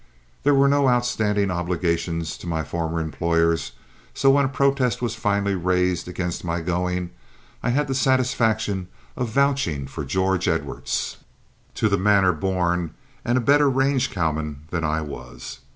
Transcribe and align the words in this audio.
There 0.41 0.55
were 0.55 0.67
no 0.67 0.89
outstanding 0.89 1.51
obligations 1.51 2.35
to 2.39 2.47
my 2.47 2.63
former 2.63 2.99
employers, 2.99 3.73
so 4.15 4.31
when 4.31 4.45
a 4.45 4.49
protest 4.49 4.99
was 4.99 5.13
finally 5.13 5.53
raised 5.53 6.07
against 6.07 6.43
my 6.43 6.59
going, 6.61 7.11
I 7.61 7.69
had 7.69 7.87
the 7.87 7.93
satisfaction 7.93 8.87
of 9.15 9.29
vouching 9.29 9.85
for 9.85 10.03
George 10.03 10.47
Edwards, 10.47 11.17
to 11.75 11.87
the 11.87 11.99
manner 11.99 12.33
born, 12.33 12.95
and 13.23 13.37
a 13.37 13.41
better 13.41 13.69
range 13.69 14.09
cowman 14.09 14.63
than 14.71 14.83
I 14.83 15.01
was. 15.01 15.59